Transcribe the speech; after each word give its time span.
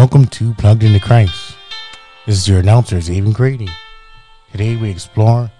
Welcome 0.00 0.28
to 0.28 0.54
Plugged 0.54 0.82
into 0.82 0.98
Christ. 0.98 1.56
This 2.24 2.38
is 2.38 2.48
your 2.48 2.60
announcer, 2.60 2.96
Zayvon 2.96 3.34
Grady. 3.34 3.68
Today 4.50 4.74
we 4.74 4.88
explore 4.88 5.52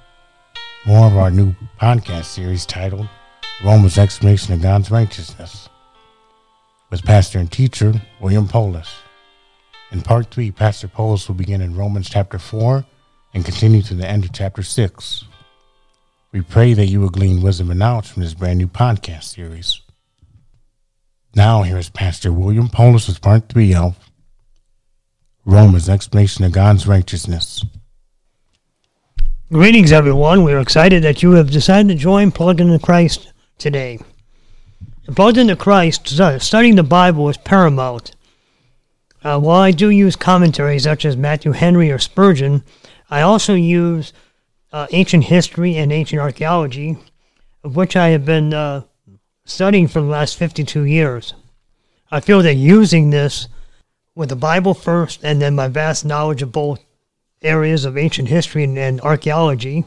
more 0.86 1.06
of 1.06 1.18
our 1.18 1.30
new 1.30 1.54
podcast 1.78 2.24
series 2.24 2.64
titled 2.64 3.06
Romans 3.62 3.98
Explanation 3.98 4.54
of 4.54 4.62
God's 4.62 4.90
Righteousness 4.90 5.68
with 6.88 7.04
pastor 7.04 7.38
and 7.38 7.52
teacher 7.52 7.92
William 8.18 8.48
Poulos. 8.48 8.88
In 9.92 10.00
part 10.00 10.30
3, 10.30 10.52
Pastor 10.52 10.88
Poulos 10.88 11.28
will 11.28 11.34
begin 11.34 11.60
in 11.60 11.76
Romans 11.76 12.08
chapter 12.08 12.38
4 12.38 12.82
and 13.34 13.44
continue 13.44 13.82
to 13.82 13.94
the 13.94 14.08
end 14.08 14.24
of 14.24 14.32
chapter 14.32 14.62
6. 14.62 15.24
We 16.32 16.40
pray 16.40 16.72
that 16.72 16.86
you 16.86 17.02
will 17.02 17.10
glean 17.10 17.42
wisdom 17.42 17.68
and 17.68 17.78
knowledge 17.78 18.08
from 18.08 18.22
this 18.22 18.32
brand 18.32 18.56
new 18.56 18.68
podcast 18.68 19.24
series. 19.24 19.82
Now, 21.34 21.62
here 21.62 21.76
is 21.76 21.90
Pastor 21.90 22.32
William 22.32 22.68
Poulos 22.68 23.06
with 23.06 23.20
part 23.20 23.50
3 23.50 23.74
of 23.74 24.09
Romans 25.50 25.88
Explanation 25.88 26.44
of 26.44 26.52
God's 26.52 26.86
Righteousness. 26.86 27.64
Greetings, 29.50 29.90
everyone. 29.90 30.44
We're 30.44 30.60
excited 30.60 31.02
that 31.02 31.24
you 31.24 31.32
have 31.32 31.50
decided 31.50 31.88
to 31.88 31.96
join 31.96 32.30
Plugged 32.30 32.60
into 32.60 32.78
Christ 32.78 33.32
today. 33.58 33.98
Plugged 35.08 35.38
into 35.38 35.56
Christ, 35.56 36.06
studying 36.06 36.76
the 36.76 36.84
Bible 36.84 37.28
is 37.28 37.36
paramount. 37.36 38.14
Uh, 39.24 39.40
while 39.40 39.60
I 39.60 39.72
do 39.72 39.90
use 39.90 40.14
commentaries 40.14 40.84
such 40.84 41.04
as 41.04 41.16
Matthew 41.16 41.50
Henry 41.50 41.90
or 41.90 41.98
Spurgeon, 41.98 42.62
I 43.10 43.22
also 43.22 43.54
use 43.54 44.12
uh, 44.72 44.86
ancient 44.92 45.24
history 45.24 45.76
and 45.76 45.90
ancient 45.90 46.22
archaeology, 46.22 46.96
of 47.64 47.74
which 47.74 47.96
I 47.96 48.10
have 48.10 48.24
been 48.24 48.54
uh, 48.54 48.82
studying 49.44 49.88
for 49.88 50.00
the 50.00 50.06
last 50.06 50.36
52 50.36 50.84
years. 50.84 51.34
I 52.08 52.20
feel 52.20 52.40
that 52.42 52.54
using 52.54 53.10
this 53.10 53.48
with 54.14 54.28
the 54.28 54.36
Bible 54.36 54.74
first 54.74 55.20
and 55.22 55.40
then 55.40 55.54
my 55.54 55.68
vast 55.68 56.04
knowledge 56.04 56.42
of 56.42 56.52
both 56.52 56.80
areas 57.42 57.84
of 57.84 57.96
ancient 57.96 58.28
history 58.28 58.64
and, 58.64 58.78
and 58.78 59.00
archaeology, 59.00 59.84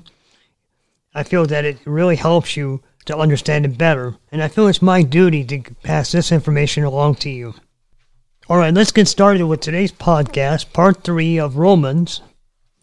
I 1.14 1.24
feel 1.24 1.46
that 1.46 1.66
it 1.66 1.78
really 1.86 2.16
helps 2.16 2.58
you 2.58 2.82
to 3.06 3.18
understand 3.18 3.66
it 3.66 3.78
better. 3.78 4.16
And 4.32 4.42
I 4.42 4.48
feel 4.48 4.68
it's 4.68 4.82
my 4.82 5.04
duty 5.04 5.44
to 5.46 5.62
pass 5.84 6.12
this 6.12 6.32
information 6.32 6.84
along 6.84 7.16
to 7.16 7.30
you. 7.30 7.56
All 8.50 8.58
right, 8.58 8.74
let's 8.74 8.92
get 8.92 9.08
started 9.08 9.46
with 9.46 9.62
today's 9.62 9.92
podcast, 9.92 10.74
part 10.74 11.04
three 11.04 11.38
of 11.40 11.58
Romans, 11.58 12.22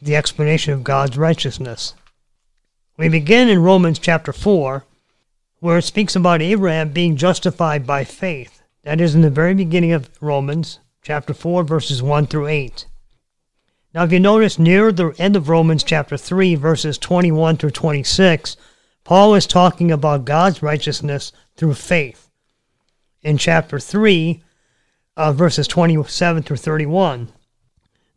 the 0.01 0.17
explanation 0.17 0.73
of 0.73 0.85
God's 0.85 1.19
righteousness. 1.19 1.95
We 2.97 3.09
begin 3.09 3.49
in 3.49 3.63
Romans 3.63 3.99
chapter 3.99 4.33
4, 4.33 4.85
where 5.61 5.79
it 5.79 5.83
speaks 5.83 6.17
about 6.17 6.43
Abraham 6.43 6.91
being 6.91 7.17
justified 7.17 7.87
by 7.87 8.05
faith. 8.05 8.63
That 8.85 9.01
is 9.01 9.15
in 9.15 9.21
the 9.21 9.31
very 9.31 9.55
beginning 9.55 9.93
of 9.93 10.09
Romans 10.21 10.79
chapter 11.03 11.33
4, 11.33 11.65
verses 11.65 12.03
1 12.03 12.27
through 12.27 12.47
8. 12.47 12.87
Now, 13.95 14.05
if 14.05 14.13
you 14.13 14.21
notice 14.21 14.59
near 14.59 14.93
the 14.93 15.15
end 15.19 15.35
of 15.35 15.49
Romans 15.49 15.83
chapter 15.83 16.17
3, 16.17 16.55
verses 16.55 16.99
21 16.99 17.57
through 17.57 17.71
26, 17.71 18.57
Paul 19.03 19.35
is 19.35 19.47
talking 19.47 19.91
about 19.91 20.25
God's 20.25 20.63
righteousness 20.63 21.33
through 21.57 21.75
faith. 21.75 22.31
In 23.23 23.39
chapter 23.39 23.81
3, 23.81 24.43
uh, 25.17 25.33
verses 25.33 25.67
27 25.67 26.43
through 26.43 26.57
31. 26.57 27.33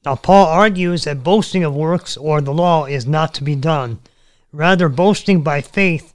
Now, 0.06 0.16
Paul 0.16 0.45
argues 0.48 1.06
that 1.06 1.23
boasting 1.23 1.64
of 1.64 1.73
works 1.73 2.17
or 2.17 2.42
the 2.42 2.54
law 2.54 2.86
is 2.86 3.08
not 3.08 3.34
to 3.36 3.44
be 3.44 3.56
done. 3.56 4.00
Rather, 4.52 4.89
boasting 4.89 5.42
by 5.42 5.61
faith 5.61 6.14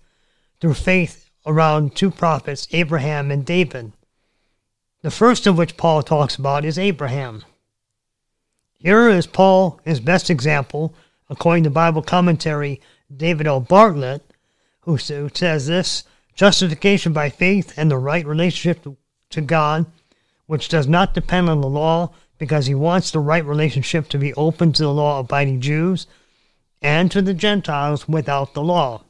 through 0.61 0.74
faith 0.74 1.30
around 1.46 1.96
two 1.96 2.11
prophets, 2.11 2.69
Abraham 2.72 3.30
and 3.30 3.44
David. 3.44 3.92
The 5.02 5.10
first 5.12 5.46
of 5.46 5.56
which 5.56 5.77
Paul 5.77 6.02
talks 6.02 6.34
about 6.34 6.64
is 6.64 6.77
Abraham. 6.77 7.45
Here 8.78 9.08
is 9.08 9.28
Paul, 9.28 9.80
his 9.84 10.00
best 10.00 10.28
example, 10.28 10.92
according 11.30 11.64
to 11.64 11.70
Bible 11.70 12.02
commentary 12.02 12.80
David 13.14 13.46
L. 13.46 13.61
Bartlett, 13.61 14.23
who 14.80 14.98
says 14.98 15.67
this 15.67 16.02
justification 16.34 17.12
by 17.12 17.30
faith 17.30 17.74
and 17.77 17.90
the 17.90 17.98
right 17.98 18.27
relationship 18.27 18.84
to 19.30 19.40
God, 19.40 19.86
which 20.46 20.68
does 20.68 20.89
not 20.89 21.14
depend 21.14 21.48
on 21.48 21.61
the 21.61 21.68
law 21.68 22.12
because 22.39 22.67
he 22.67 22.74
wants 22.74 23.11
the 23.11 23.20
right 23.20 23.44
relationship 23.44 24.08
to 24.08 24.18
be 24.18 24.34
open 24.34 24.73
to 24.73 24.83
the 24.83 24.92
law 24.92 25.20
abiding 25.20 25.61
Jews 25.61 26.08
and 26.83 27.11
to 27.12 27.23
the 27.23 27.34
Gentiles 27.34 28.08
without 28.08 28.55
the 28.55 28.62
law. 28.62 29.05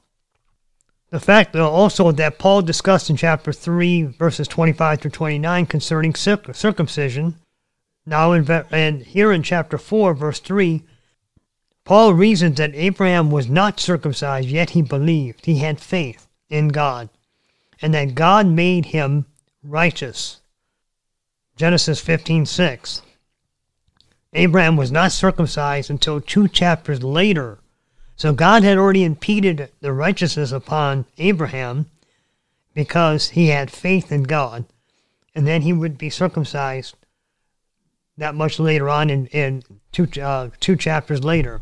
The 1.10 1.20
fact 1.20 1.56
also 1.56 2.12
that 2.12 2.38
Paul 2.38 2.62
discussed 2.62 3.08
in 3.08 3.16
chapter 3.16 3.52
3, 3.52 4.02
verses 4.02 4.46
25 4.46 5.00
through 5.00 5.10
29 5.10 5.66
concerning 5.66 6.14
circumcision. 6.14 7.36
Now, 8.04 8.32
in, 8.32 8.50
and 8.70 9.02
here 9.02 9.32
in 9.32 9.42
chapter 9.42 9.78
4, 9.78 10.12
verse 10.12 10.40
3, 10.40 10.82
Paul 11.84 12.12
reasons 12.12 12.58
that 12.58 12.74
Abraham 12.74 13.30
was 13.30 13.48
not 13.48 13.80
circumcised, 13.80 14.48
yet 14.48 14.70
he 14.70 14.82
believed. 14.82 15.46
He 15.46 15.58
had 15.58 15.80
faith 15.80 16.28
in 16.50 16.68
God, 16.68 17.08
and 17.80 17.94
that 17.94 18.14
God 18.14 18.46
made 18.46 18.86
him 18.86 19.24
righteous. 19.62 20.42
Genesis 21.56 22.00
15 22.00 22.44
6. 22.44 23.02
Abraham 24.34 24.76
was 24.76 24.92
not 24.92 25.12
circumcised 25.12 25.88
until 25.88 26.20
two 26.20 26.48
chapters 26.48 27.02
later 27.02 27.58
so 28.18 28.32
God 28.32 28.64
had 28.64 28.76
already 28.76 29.04
impeded 29.04 29.70
the 29.80 29.92
righteousness 29.92 30.50
upon 30.50 31.06
Abraham 31.18 31.86
because 32.74 33.30
he 33.30 33.46
had 33.46 33.70
faith 33.70 34.10
in 34.10 34.24
God. 34.24 34.64
And 35.36 35.46
then 35.46 35.62
he 35.62 35.72
would 35.72 35.96
be 35.96 36.10
circumcised 36.10 36.96
that 38.16 38.34
much 38.34 38.58
later 38.58 38.88
on 38.88 39.08
in, 39.08 39.26
in 39.28 39.62
two, 39.92 40.08
uh, 40.20 40.50
two 40.58 40.74
chapters 40.74 41.22
later 41.22 41.60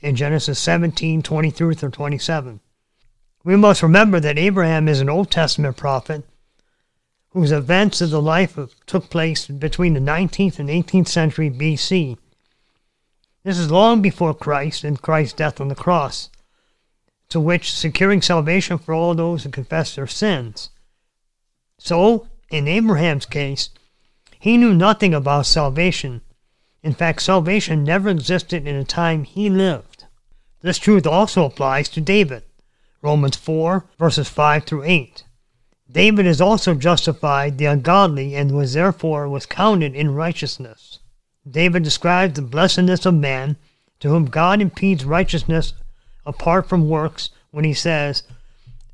in 0.00 0.16
Genesis 0.16 0.58
17 0.58 1.22
23 1.22 1.74
through 1.74 1.90
27. 1.90 2.60
We 3.42 3.56
must 3.56 3.82
remember 3.82 4.20
that 4.20 4.36
Abraham 4.36 4.88
is 4.88 5.00
an 5.00 5.08
Old 5.08 5.30
Testament 5.30 5.78
prophet 5.78 6.24
whose 7.30 7.52
events 7.52 8.02
of 8.02 8.10
the 8.10 8.20
life 8.20 8.58
took 8.84 9.08
place 9.08 9.46
between 9.46 9.94
the 9.94 10.00
19th 10.00 10.58
and 10.58 10.68
18th 10.68 11.08
century 11.08 11.50
BC. 11.50 12.18
This 13.46 13.58
is 13.60 13.70
long 13.70 14.02
before 14.02 14.34
Christ 14.34 14.82
and 14.82 15.00
Christ's 15.00 15.34
death 15.34 15.60
on 15.60 15.68
the 15.68 15.76
cross, 15.76 16.30
to 17.28 17.38
which 17.38 17.72
securing 17.72 18.20
salvation 18.20 18.76
for 18.76 18.92
all 18.92 19.14
those 19.14 19.44
who 19.44 19.50
confess 19.50 19.94
their 19.94 20.08
sins. 20.08 20.70
So, 21.78 22.26
in 22.50 22.66
Abraham's 22.66 23.24
case, 23.24 23.70
he 24.40 24.56
knew 24.56 24.74
nothing 24.74 25.14
about 25.14 25.46
salvation. 25.46 26.22
In 26.82 26.92
fact, 26.92 27.22
salvation 27.22 27.84
never 27.84 28.08
existed 28.08 28.66
in 28.66 28.76
the 28.76 28.84
time 28.84 29.22
he 29.22 29.48
lived. 29.48 30.06
This 30.62 30.78
truth 30.78 31.06
also 31.06 31.44
applies 31.44 31.88
to 31.90 32.00
David. 32.00 32.42
Romans 33.00 33.36
4, 33.36 33.86
verses 33.96 34.28
5 34.28 34.64
through 34.64 34.82
8. 34.82 35.22
David 35.88 36.26
is 36.26 36.40
also 36.40 36.74
justified 36.74 37.58
the 37.58 37.66
ungodly 37.66 38.34
and 38.34 38.50
was 38.50 38.72
therefore 38.72 39.28
was 39.28 39.46
counted 39.46 39.94
in 39.94 40.16
righteousness. 40.16 40.98
David 41.48 41.82
describes 41.82 42.34
the 42.34 42.42
blessedness 42.42 43.06
of 43.06 43.14
man 43.14 43.56
to 44.00 44.08
whom 44.08 44.26
God 44.26 44.60
impedes 44.60 45.04
righteousness 45.04 45.74
apart 46.24 46.68
from 46.68 46.88
works 46.88 47.30
when 47.50 47.64
he 47.64 47.74
says, 47.74 48.24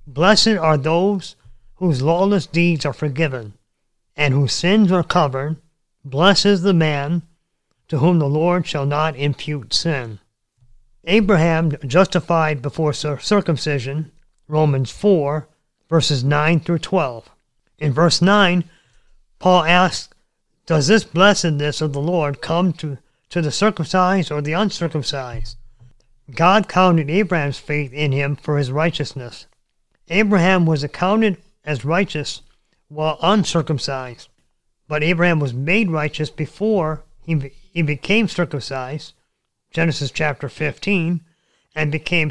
Blessed 0.07 0.49
are 0.49 0.77
those 0.77 1.37
whose 1.77 2.03
lawless 2.03 2.47
deeds 2.47 2.85
are 2.85 2.93
forgiven 2.93 3.55
and 4.17 4.35
whose 4.35 4.53
sins 4.53 4.93
are 4.93 5.03
covered. 5.03 5.57
Blessed 6.05 6.47
is 6.47 6.63
the 6.63 6.75
man 6.75 7.23
to 7.89 7.99
whom 7.99 8.19
the 8.19 8.29
Lord 8.29 8.67
shall 8.67 8.87
not 8.87 9.17
impute 9.17 9.73
sin. 9.73 10.19
Abraham 11.05 11.73
justified 11.87 12.63
before 12.63 12.93
circumcision, 12.93 14.13
Romans 14.47 14.91
4, 14.91 15.49
verses 15.89 16.23
9 16.23 16.61
through 16.61 16.79
12. 16.79 17.31
In 17.79 17.93
verse 17.93 18.23
9, 18.23 18.65
Paul 19.39 19.65
asks 19.65 20.12
does 20.67 20.87
this 20.87 21.05
blessedness 21.05 21.81
of 21.81 21.93
the 21.93 22.01
Lord 22.01 22.41
come 22.41 22.73
to, 22.75 22.99
to 23.31 23.43
the 23.43 23.51
circumcised 23.51 24.31
or 24.31 24.41
the 24.41 24.53
uncircumcised? 24.53 25.57
God 26.35 26.69
counted 26.69 27.11
Abraham's 27.11 27.59
faith 27.59 27.93
in 27.93 28.13
him 28.13 28.37
for 28.37 28.59
his 28.59 28.71
righteousness. 28.71 29.47
Abraham 30.09 30.65
was 30.67 30.85
accounted 30.85 31.39
as 31.65 31.85
righteous 31.85 32.43
while 32.89 33.19
uncircumcised, 33.23 34.29
but 34.87 35.03
Abraham 35.03 35.41
was 35.41 35.53
made 35.53 35.91
righteous 35.91 36.31
before 36.31 37.03
he, 37.25 37.53
he 37.73 37.83
became 37.83 38.29
circumcised, 38.29 39.15
Genesis 39.71 40.11
chapter 40.11 40.49
15, 40.49 41.21
and 41.75 41.93
became 41.93 42.31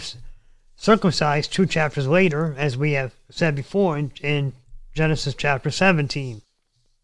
circumcised 0.75 1.51
two 1.51 1.65
chapters 1.65 2.07
later, 2.07 2.55
as 2.57 2.77
we 2.77 2.93
have 2.93 3.13
said 3.29 3.55
before 3.55 3.97
in, 3.97 4.11
in 4.21 4.53
Genesis 4.93 5.33
chapter 5.33 5.71
17. 5.71 6.41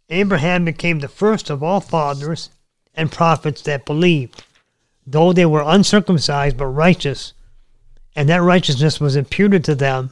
Abraham 0.09 0.63
became 0.63 0.99
the 0.99 1.07
first 1.07 1.49
of 1.49 1.61
all 1.61 1.81
fathers 1.81 2.49
and 2.95 3.11
prophets 3.11 3.61
that 3.63 3.85
believed, 3.85 4.43
though 5.05 5.33
they 5.33 5.45
were 5.45 5.63
uncircumcised 5.65 6.57
but 6.57 6.67
righteous, 6.67 7.33
and 8.15 8.29
that 8.29 8.41
righteousness 8.41 8.99
was 8.99 9.15
imputed 9.15 9.63
to 9.65 9.75
them. 9.75 10.11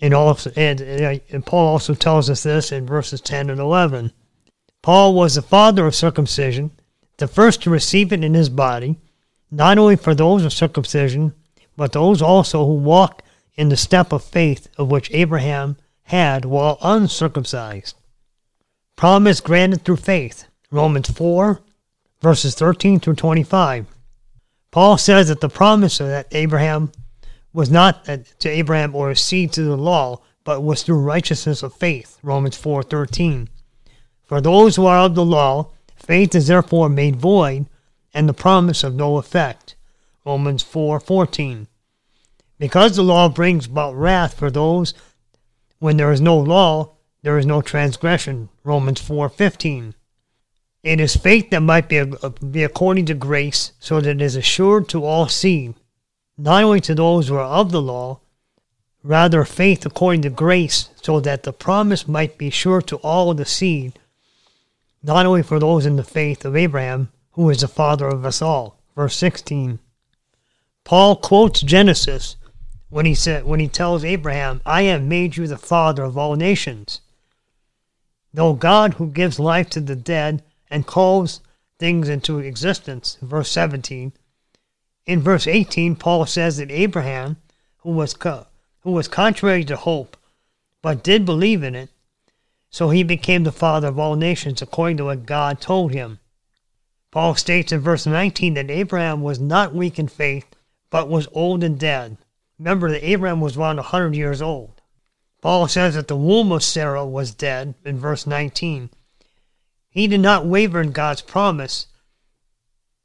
And, 0.00 0.12
all, 0.12 0.36
and, 0.56 0.80
and 0.80 1.46
Paul 1.46 1.68
also 1.68 1.94
tells 1.94 2.28
us 2.28 2.42
this 2.42 2.70
in 2.70 2.86
verses 2.86 3.20
10 3.20 3.50
and 3.50 3.60
11. 3.60 4.12
Paul 4.82 5.14
was 5.14 5.36
the 5.36 5.42
father 5.42 5.86
of 5.86 5.94
circumcision, 5.94 6.72
the 7.18 7.28
first 7.28 7.62
to 7.62 7.70
receive 7.70 8.12
it 8.12 8.24
in 8.24 8.34
his 8.34 8.48
body, 8.48 8.98
not 9.50 9.78
only 9.78 9.96
for 9.96 10.14
those 10.14 10.44
of 10.44 10.52
circumcision, 10.52 11.32
but 11.76 11.92
those 11.92 12.20
also 12.20 12.66
who 12.66 12.74
walk 12.74 13.22
in 13.54 13.68
the 13.68 13.76
step 13.76 14.12
of 14.12 14.24
faith 14.24 14.68
of 14.76 14.90
which 14.90 15.10
Abraham 15.12 15.76
had 16.04 16.44
while 16.44 16.78
uncircumcised. 16.82 17.96
Promise 18.96 19.40
granted 19.40 19.84
through 19.84 19.96
faith. 19.96 20.46
Romans 20.70 21.10
4, 21.10 21.60
verses 22.20 22.54
13 22.54 23.00
through 23.00 23.16
25. 23.16 23.86
Paul 24.70 24.96
says 24.96 25.28
that 25.28 25.40
the 25.40 25.48
promise 25.48 26.00
of 26.00 26.06
that 26.06 26.28
Abraham 26.32 26.92
was 27.52 27.70
not 27.70 28.04
to 28.06 28.48
Abraham 28.48 28.94
or 28.94 29.10
his 29.10 29.20
seed 29.20 29.52
through 29.52 29.66
the 29.66 29.76
law, 29.76 30.20
but 30.44 30.62
was 30.62 30.82
through 30.82 31.00
righteousness 31.00 31.62
of 31.62 31.74
faith. 31.74 32.18
Romans 32.22 32.56
4:13. 32.56 33.48
For 34.24 34.40
those 34.40 34.76
who 34.76 34.86
are 34.86 35.00
of 35.00 35.14
the 35.14 35.24
law, 35.24 35.70
faith 35.94 36.34
is 36.34 36.46
therefore 36.46 36.88
made 36.88 37.16
void, 37.16 37.66
and 38.14 38.28
the 38.28 38.34
promise 38.34 38.82
of 38.82 38.94
no 38.94 39.18
effect. 39.18 39.74
Romans 40.24 40.62
4:14. 40.62 41.66
Because 42.58 42.96
the 42.96 43.02
law 43.02 43.28
brings 43.28 43.66
about 43.66 43.94
wrath 43.94 44.34
for 44.34 44.50
those 44.50 44.94
when 45.80 45.96
there 45.96 46.12
is 46.12 46.20
no 46.20 46.38
law, 46.38 46.92
there 47.22 47.38
is 47.38 47.46
no 47.46 47.62
transgression. 47.62 48.48
Romans 48.64 49.00
4:15. 49.00 49.94
It 50.82 51.00
is 51.00 51.14
faith 51.14 51.50
that 51.50 51.60
might 51.60 51.88
be, 51.88 52.00
uh, 52.00 52.28
be 52.28 52.64
according 52.64 53.06
to 53.06 53.14
grace, 53.14 53.72
so 53.78 54.00
that 54.00 54.16
it 54.16 54.20
is 54.20 54.34
assured 54.34 54.88
to 54.88 55.04
all 55.04 55.28
seed, 55.28 55.74
not 56.36 56.64
only 56.64 56.80
to 56.80 56.96
those 56.96 57.28
who 57.28 57.36
are 57.36 57.44
of 57.44 57.70
the 57.70 57.80
law, 57.80 58.18
rather 59.04 59.44
faith 59.44 59.86
according 59.86 60.22
to 60.22 60.30
grace, 60.30 60.88
so 61.00 61.20
that 61.20 61.44
the 61.44 61.52
promise 61.52 62.08
might 62.08 62.36
be 62.36 62.50
sure 62.50 62.82
to 62.82 62.96
all 62.96 63.32
the 63.34 63.44
seed, 63.44 64.00
not 65.00 65.24
only 65.24 65.44
for 65.44 65.60
those 65.60 65.86
in 65.86 65.94
the 65.94 66.02
faith 66.02 66.44
of 66.44 66.56
Abraham, 66.56 67.12
who 67.32 67.48
is 67.50 67.60
the 67.60 67.68
father 67.68 68.08
of 68.08 68.24
us 68.24 68.42
all. 68.42 68.80
Verse 68.96 69.16
16. 69.16 69.78
Paul 70.82 71.14
quotes 71.14 71.60
Genesis 71.60 72.34
when 72.90 73.06
he 73.06 73.14
said 73.14 73.44
when 73.44 73.60
he 73.60 73.68
tells 73.68 74.04
Abraham, 74.04 74.60
I 74.66 74.82
have 74.82 75.02
made 75.02 75.36
you 75.36 75.46
the 75.46 75.56
father 75.56 76.02
of 76.02 76.18
all 76.18 76.34
nations. 76.34 77.00
Though 78.34 78.54
God 78.54 78.94
who 78.94 79.08
gives 79.08 79.38
life 79.38 79.68
to 79.70 79.80
the 79.80 79.96
dead 79.96 80.42
and 80.70 80.86
calls 80.86 81.40
things 81.78 82.08
into 82.08 82.38
existence, 82.38 83.18
verse 83.20 83.50
17. 83.50 84.12
In 85.04 85.20
verse 85.20 85.46
18, 85.46 85.96
Paul 85.96 86.26
says 86.26 86.56
that 86.58 86.70
Abraham, 86.70 87.36
who 87.78 87.90
was, 87.90 88.14
co- 88.14 88.46
who 88.80 88.92
was 88.92 89.08
contrary 89.08 89.64
to 89.64 89.76
hope, 89.76 90.16
but 90.80 91.02
did 91.02 91.24
believe 91.24 91.62
in 91.62 91.74
it, 91.74 91.90
so 92.70 92.90
he 92.90 93.02
became 93.02 93.44
the 93.44 93.52
father 93.52 93.88
of 93.88 93.98
all 93.98 94.16
nations 94.16 94.62
according 94.62 94.96
to 94.96 95.04
what 95.04 95.26
God 95.26 95.60
told 95.60 95.92
him. 95.92 96.20
Paul 97.10 97.34
states 97.34 97.72
in 97.72 97.80
verse 97.80 98.06
19 98.06 98.54
that 98.54 98.70
Abraham 98.70 99.20
was 99.20 99.38
not 99.38 99.74
weak 99.74 99.98
in 99.98 100.08
faith, 100.08 100.46
but 100.88 101.08
was 101.08 101.28
old 101.32 101.62
and 101.62 101.78
dead. 101.78 102.16
Remember 102.58 102.90
that 102.90 103.06
Abraham 103.06 103.40
was 103.40 103.56
around 103.56 103.76
100 103.76 104.14
years 104.14 104.40
old. 104.40 104.81
Paul 105.42 105.66
says 105.66 105.96
that 105.96 106.06
the 106.06 106.16
womb 106.16 106.52
of 106.52 106.62
Sarah 106.62 107.04
was 107.04 107.34
dead 107.34 107.74
in 107.84 107.98
verse 107.98 108.28
19. 108.28 108.90
He 109.90 110.06
did 110.06 110.20
not 110.20 110.46
waver 110.46 110.80
in 110.80 110.92
God's 110.92 111.20
promise 111.20 111.88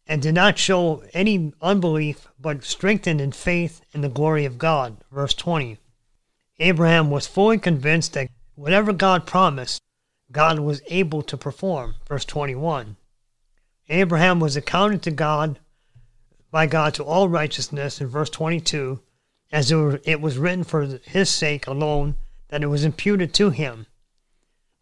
and 0.06 0.22
did 0.22 0.36
not 0.36 0.60
show 0.60 1.04
any 1.16 1.52
unbelief, 1.64 2.28
but 2.40 2.64
strengthened 2.64 3.20
in 3.20 3.32
faith 3.32 3.82
in 3.92 4.02
the 4.02 4.08
glory 4.08 4.46
of 4.46 4.60
God. 4.60 4.98
Verse 5.12 5.34
20. 5.34 5.80
Abraham 6.60 7.10
was 7.10 7.26
fully 7.26 7.58
convinced 7.58 8.14
that 8.14 8.30
whatever 8.54 8.94
God 8.94 9.26
promised, 9.26 9.82
God 10.32 10.60
was 10.60 10.84
able 10.90 11.24
to 11.24 11.38
perform. 11.38 11.96
Verse 12.08 12.24
21. 12.24 12.98
Abraham 13.90 14.40
was 14.40 14.56
accounted 14.56 15.02
to 15.02 15.12
God 15.12 15.58
by 16.52 16.68
God 16.68 16.94
to 16.94 17.04
all 17.04 17.28
righteousness 17.28 18.00
in 18.00 18.08
verse 18.08 18.30
22, 18.30 19.00
as 19.52 19.72
it 19.72 20.22
was 20.22 20.38
written 20.38 20.64
for 20.64 21.00
his 21.04 21.32
sake 21.32 21.66
alone 21.66 22.16
that 22.50 22.64
it 22.64 22.68
was 22.68 22.84
imputed 22.84 23.34
to 23.34 23.50
him, 23.50 23.88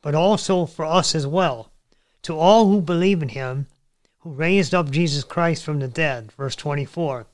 but 0.02 0.16
also 0.16 0.66
for 0.66 0.86
us 0.86 1.16
as 1.16 1.26
well 1.26 1.72
to 2.26 2.36
all 2.36 2.66
who 2.66 2.82
believe 2.82 3.22
in 3.22 3.30
him, 3.30 3.68
who 4.22 4.32
raised 4.32 4.74
up 4.74 4.90
Jesus 4.90 5.24
Christ 5.24 5.64
from 5.64 5.78
the 5.78 5.88
dead. 5.88 6.32
Verse 6.32 6.56
24. 6.56 7.28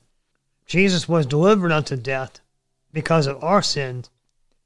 Jesus 0.66 1.08
was 1.08 1.24
delivered 1.24 1.72
unto 1.72 1.96
death 1.96 2.40
because 2.92 3.26
of 3.26 3.42
our 3.42 3.62
sins, 3.62 4.10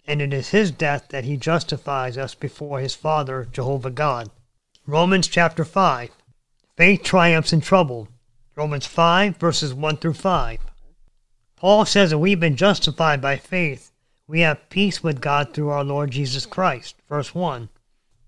and 0.04 0.20
it 0.20 0.32
is 0.32 0.48
his 0.48 0.72
death 0.72 1.06
that 1.10 1.22
he 1.22 1.36
justifies 1.36 2.18
us 2.18 2.34
before 2.34 2.80
his 2.80 2.92
Father, 2.92 3.46
Jehovah 3.52 3.90
God. 3.90 4.28
Romans 4.84 5.28
chapter 5.28 5.64
5. 5.64 6.10
Faith 6.76 7.04
triumphs 7.04 7.52
in 7.52 7.60
trouble. 7.60 8.08
Romans 8.56 8.86
5, 8.86 9.36
verses 9.36 9.72
1 9.72 9.98
through 9.98 10.14
5. 10.14 10.58
Paul 11.54 11.84
says 11.84 12.10
that 12.10 12.18
we've 12.18 12.40
been 12.40 12.56
justified 12.56 13.20
by 13.20 13.36
faith. 13.36 13.92
We 14.28 14.40
have 14.40 14.68
peace 14.70 15.02
with 15.02 15.20
God 15.20 15.54
through 15.54 15.68
our 15.70 15.84
Lord 15.84 16.10
Jesus 16.10 16.46
Christ. 16.46 16.96
Verse 17.08 17.34
1 17.34 17.68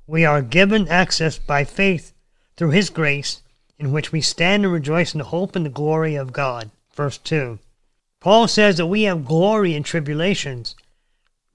we 0.08 0.24
are 0.24 0.40
given 0.40 0.88
access 0.88 1.38
by 1.38 1.64
faith 1.64 2.14
through 2.56 2.70
his 2.70 2.88
grace, 2.88 3.42
in 3.78 3.92
which 3.92 4.10
we 4.10 4.22
stand 4.22 4.64
and 4.64 4.72
rejoice 4.72 5.12
in 5.12 5.18
the 5.18 5.24
hope 5.24 5.54
and 5.54 5.66
the 5.66 5.70
glory 5.70 6.14
of 6.14 6.32
God. 6.32 6.70
Verse 6.94 7.18
2. 7.18 7.58
Paul 8.18 8.48
says 8.48 8.78
that 8.78 8.86
we 8.86 9.02
have 9.02 9.26
glory 9.26 9.74
in 9.74 9.82
tribulations, 9.82 10.74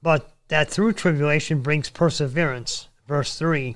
but 0.04 0.32
that 0.50 0.70
through 0.70 0.94
tribulation 0.94 1.62
brings 1.62 1.90
perseverance. 1.90 2.88
Verse 3.08 3.38
3. 3.40 3.76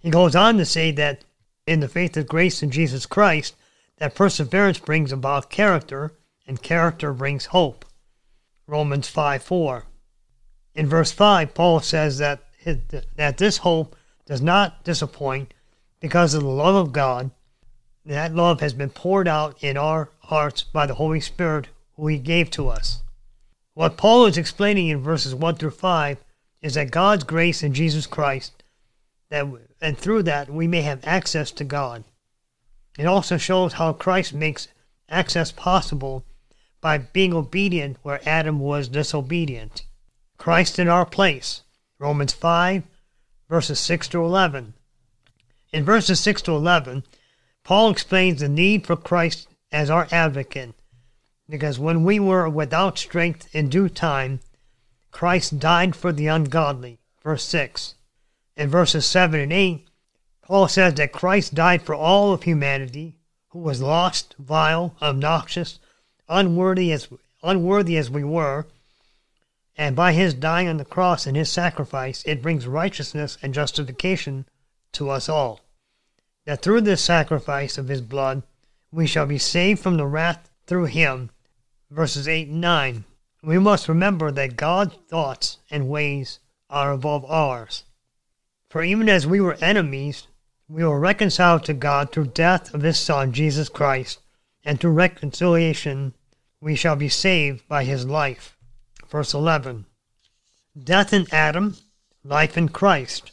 He 0.00 0.10
goes 0.10 0.34
on 0.34 0.56
to 0.56 0.64
say 0.64 0.90
that 0.92 1.24
in 1.66 1.80
the 1.80 1.86
faith 1.86 2.16
of 2.16 2.26
grace 2.26 2.62
in 2.62 2.70
Jesus 2.70 3.04
Christ, 3.04 3.54
that 3.98 4.14
perseverance 4.14 4.78
brings 4.78 5.12
about 5.12 5.50
character, 5.50 6.12
and 6.46 6.62
character 6.62 7.12
brings 7.12 7.46
hope. 7.46 7.84
Romans 8.66 9.06
5 9.06 9.42
4. 9.42 9.84
In 10.74 10.86
verse 10.86 11.12
5, 11.12 11.54
Paul 11.54 11.80
says 11.80 12.18
that, 12.18 12.40
his, 12.58 12.78
that 13.16 13.38
this 13.38 13.58
hope 13.58 13.96
does 14.26 14.42
not 14.42 14.84
disappoint 14.84 15.54
because 16.00 16.34
of 16.34 16.42
the 16.42 16.48
love 16.48 16.74
of 16.74 16.92
God. 16.92 17.30
That 18.04 18.34
love 18.34 18.60
has 18.60 18.74
been 18.74 18.90
poured 18.90 19.28
out 19.28 19.62
in 19.62 19.76
our 19.76 20.10
hearts 20.20 20.62
by 20.62 20.86
the 20.86 20.94
Holy 20.94 21.20
Spirit 21.20 21.68
who 21.96 22.06
He 22.06 22.18
gave 22.18 22.50
to 22.52 22.68
us. 22.68 23.02
What 23.74 23.96
Paul 23.96 24.26
is 24.26 24.38
explaining 24.38 24.88
in 24.88 25.02
verses 25.02 25.34
1 25.34 25.56
through 25.56 25.70
5 25.70 26.18
is 26.62 26.74
that 26.74 26.90
God's 26.90 27.24
grace 27.24 27.62
in 27.62 27.74
Jesus 27.74 28.06
Christ, 28.06 28.64
that, 29.30 29.46
and 29.80 29.96
through 29.96 30.24
that 30.24 30.50
we 30.50 30.66
may 30.66 30.82
have 30.82 31.00
access 31.04 31.50
to 31.52 31.64
God. 31.64 32.04
It 32.98 33.06
also 33.06 33.36
shows 33.36 33.74
how 33.74 33.92
Christ 33.92 34.34
makes 34.34 34.68
access 35.08 35.52
possible 35.52 36.24
by 36.80 36.98
being 36.98 37.32
obedient 37.32 37.96
where 38.02 38.20
Adam 38.28 38.58
was 38.60 38.88
disobedient. 38.88 39.84
Christ 40.38 40.78
in 40.78 40.88
our 40.88 41.04
place. 41.04 41.62
Romans 41.98 42.32
5, 42.32 42.84
verses 43.48 43.80
6 43.80 44.08
to 44.08 44.24
11. 44.24 44.74
In 45.72 45.84
verses 45.84 46.20
6 46.20 46.42
to 46.42 46.52
11, 46.52 47.02
Paul 47.64 47.90
explains 47.90 48.40
the 48.40 48.48
need 48.48 48.86
for 48.86 48.96
Christ 48.96 49.48
as 49.70 49.90
our 49.90 50.08
advocate, 50.10 50.74
because 51.48 51.78
when 51.78 52.04
we 52.04 52.18
were 52.18 52.48
without 52.48 52.96
strength 52.98 53.54
in 53.54 53.68
due 53.68 53.88
time, 53.88 54.40
Christ 55.10 55.58
died 55.58 55.96
for 55.96 56.12
the 56.12 56.28
ungodly. 56.28 57.00
Verse 57.22 57.44
6. 57.44 57.96
In 58.56 58.70
verses 58.70 59.04
7 59.04 59.40
and 59.40 59.52
8, 59.52 59.88
Paul 60.42 60.68
says 60.68 60.94
that 60.94 61.12
Christ 61.12 61.54
died 61.54 61.82
for 61.82 61.94
all 61.94 62.32
of 62.32 62.44
humanity 62.44 63.16
who 63.48 63.58
was 63.58 63.82
lost, 63.82 64.34
vile, 64.38 64.94
obnoxious, 65.02 65.78
unworthy 66.28 66.92
as, 66.92 67.08
unworthy 67.42 67.96
as 67.96 68.08
we 68.08 68.24
were, 68.24 68.66
and 69.78 69.94
by 69.94 70.12
his 70.12 70.34
dying 70.34 70.66
on 70.66 70.76
the 70.76 70.84
cross 70.84 71.24
and 71.24 71.36
his 71.36 71.48
sacrifice, 71.48 72.24
it 72.26 72.42
brings 72.42 72.66
righteousness 72.66 73.38
and 73.40 73.54
justification 73.54 74.44
to 74.90 75.08
us 75.08 75.28
all. 75.28 75.60
That 76.46 76.62
through 76.62 76.80
this 76.80 77.00
sacrifice 77.00 77.78
of 77.78 77.86
his 77.86 78.00
blood, 78.00 78.42
we 78.90 79.06
shall 79.06 79.26
be 79.26 79.38
saved 79.38 79.80
from 79.80 79.96
the 79.96 80.06
wrath 80.06 80.50
through 80.66 80.86
him. 80.86 81.30
Verses 81.90 82.26
8 82.26 82.48
and 82.48 82.60
9. 82.60 83.04
We 83.44 83.58
must 83.60 83.88
remember 83.88 84.32
that 84.32 84.56
God's 84.56 84.96
thoughts 85.08 85.58
and 85.70 85.88
ways 85.88 86.40
are 86.68 86.90
above 86.90 87.24
ours. 87.26 87.84
For 88.68 88.82
even 88.82 89.08
as 89.08 89.28
we 89.28 89.40
were 89.40 89.54
enemies, 89.60 90.26
we 90.68 90.84
were 90.84 90.98
reconciled 90.98 91.64
to 91.66 91.72
God 91.72 92.10
through 92.10 92.32
death 92.34 92.74
of 92.74 92.82
his 92.82 92.98
Son, 92.98 93.32
Jesus 93.32 93.68
Christ, 93.68 94.18
and 94.64 94.80
through 94.80 94.90
reconciliation 94.90 96.14
we 96.60 96.74
shall 96.74 96.96
be 96.96 97.08
saved 97.08 97.66
by 97.68 97.84
his 97.84 98.04
life 98.04 98.57
verse 99.08 99.34
11. 99.34 99.86
Death 100.82 101.12
in 101.12 101.26
Adam, 101.32 101.76
life 102.22 102.56
in 102.56 102.68
Christ. 102.68 103.32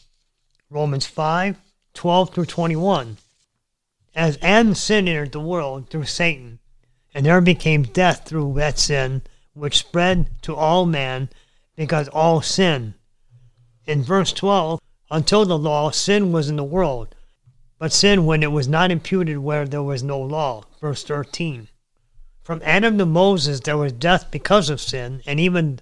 Romans 0.69 1.05
5, 1.05 1.57
12 1.93 2.33
through 2.33 2.45
21. 2.45 3.17
As 4.15 4.37
Adam's 4.41 4.81
sin 4.81 5.07
entered 5.07 5.31
the 5.31 5.39
world 5.39 5.89
through 5.89 6.05
Satan, 6.05 6.59
and 7.13 7.25
there 7.25 7.41
became 7.41 7.83
death 7.83 8.27
through 8.27 8.53
that 8.55 8.79
sin, 8.79 9.21
which 9.53 9.77
spread 9.77 10.29
to 10.41 10.55
all 10.55 10.85
men 10.85 11.29
because 11.75 12.07
all 12.09 12.41
sin. 12.41 12.95
In 13.85 14.03
verse 14.03 14.33
12, 14.33 14.79
until 15.11 15.45
the 15.45 15.57
law, 15.57 15.91
sin 15.91 16.31
was 16.31 16.49
in 16.49 16.55
the 16.55 16.63
world, 16.63 17.15
but 17.77 17.93
sin 17.93 18.25
when 18.25 18.41
it 18.41 18.51
was 18.51 18.67
not 18.67 18.91
imputed 18.91 19.37
where 19.37 19.65
there 19.65 19.83
was 19.83 20.01
no 20.01 20.19
law. 20.19 20.63
Verse 20.81 21.03
13. 21.03 21.67
From 22.45 22.61
Adam 22.63 22.99
to 22.99 23.07
Moses 23.07 23.59
there 23.59 23.75
was 23.75 23.91
death 23.91 24.29
because 24.29 24.69
of 24.69 24.79
sin, 24.79 25.23
and 25.25 25.39
even 25.39 25.79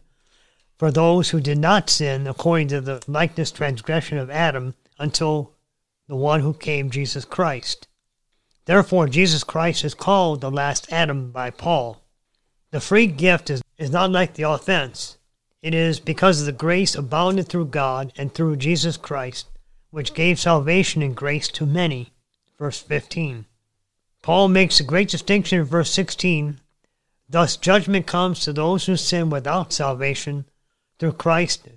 for 0.77 0.91
those 0.91 1.31
who 1.31 1.41
did 1.41 1.57
not 1.57 1.89
sin 1.89 2.25
according 2.25 2.69
to 2.69 2.79
the 2.79 3.03
likeness 3.05 3.51
transgression 3.51 4.17
of 4.17 4.29
Adam 4.29 4.73
until 4.97 5.51
the 6.07 6.15
one 6.15 6.39
who 6.39 6.53
came, 6.53 6.89
Jesus 6.89 7.25
Christ. 7.25 7.89
Therefore, 8.63 9.09
Jesus 9.09 9.43
Christ 9.43 9.83
is 9.83 9.93
called 9.93 10.39
the 10.39 10.49
last 10.49 10.89
Adam 10.89 11.31
by 11.31 11.49
Paul. 11.49 12.01
The 12.71 12.79
free 12.79 13.07
gift 13.07 13.49
is, 13.49 13.61
is 13.77 13.91
not 13.91 14.11
like 14.11 14.35
the 14.35 14.49
offense. 14.49 15.17
It 15.61 15.73
is 15.73 15.99
because 15.99 16.39
of 16.39 16.45
the 16.45 16.53
grace 16.53 16.95
abounded 16.95 17.49
through 17.49 17.65
God 17.65 18.13
and 18.15 18.33
through 18.33 18.55
Jesus 18.55 18.95
Christ, 18.95 19.47
which 19.91 20.13
gave 20.13 20.39
salvation 20.39 21.01
and 21.01 21.13
grace 21.13 21.49
to 21.49 21.65
many. 21.65 22.13
Verse 22.57 22.81
15. 22.81 23.47
Paul 24.23 24.47
makes 24.47 24.79
a 24.79 24.85
great 24.85 25.09
distinction 25.09 25.59
in 25.59 25.65
verse 25.65 25.91
16. 25.91 26.61
Thus, 27.29 27.57
judgment 27.57 28.07
comes 28.07 28.39
to 28.39 28.53
those 28.53 28.85
who 28.85 28.95
sin 28.95 29.29
without 29.29 29.73
salvation 29.73 30.45
through 30.97 31.11
Christ 31.13 31.67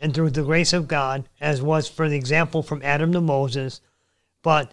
and 0.00 0.14
through 0.14 0.30
the 0.30 0.42
grace 0.42 0.72
of 0.72 0.88
God, 0.88 1.28
as 1.38 1.60
was 1.60 1.88
for 1.88 2.08
the 2.08 2.16
example 2.16 2.62
from 2.62 2.80
Adam 2.82 3.12
to 3.12 3.20
Moses, 3.20 3.82
but 4.42 4.72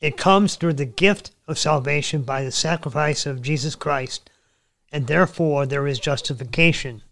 it 0.00 0.16
comes 0.16 0.54
through 0.56 0.72
the 0.72 0.86
gift 0.86 1.32
of 1.46 1.58
salvation 1.58 2.22
by 2.22 2.42
the 2.42 2.50
sacrifice 2.50 3.26
of 3.26 3.42
Jesus 3.42 3.74
Christ, 3.74 4.30
and 4.90 5.06
therefore 5.06 5.66
there 5.66 5.86
is 5.86 5.98
justification. 5.98 7.02